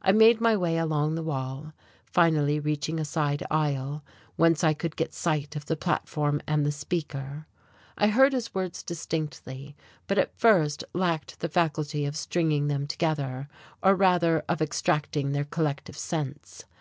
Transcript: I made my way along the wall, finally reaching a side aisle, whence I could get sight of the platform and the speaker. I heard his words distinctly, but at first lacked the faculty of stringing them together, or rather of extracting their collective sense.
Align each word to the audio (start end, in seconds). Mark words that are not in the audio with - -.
I 0.00 0.12
made 0.12 0.40
my 0.40 0.56
way 0.56 0.78
along 0.78 1.16
the 1.16 1.24
wall, 1.24 1.72
finally 2.04 2.60
reaching 2.60 3.00
a 3.00 3.04
side 3.04 3.42
aisle, 3.50 4.04
whence 4.36 4.62
I 4.62 4.72
could 4.74 4.94
get 4.94 5.12
sight 5.12 5.56
of 5.56 5.66
the 5.66 5.74
platform 5.74 6.40
and 6.46 6.64
the 6.64 6.70
speaker. 6.70 7.48
I 7.98 8.06
heard 8.06 8.32
his 8.32 8.54
words 8.54 8.84
distinctly, 8.84 9.74
but 10.06 10.18
at 10.18 10.38
first 10.38 10.84
lacked 10.92 11.40
the 11.40 11.48
faculty 11.48 12.06
of 12.06 12.16
stringing 12.16 12.68
them 12.68 12.86
together, 12.86 13.48
or 13.82 13.96
rather 13.96 14.44
of 14.48 14.62
extracting 14.62 15.32
their 15.32 15.42
collective 15.46 15.98
sense. 15.98 16.64